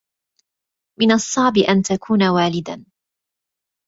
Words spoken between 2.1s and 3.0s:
والداً.